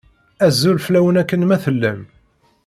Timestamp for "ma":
1.45-1.57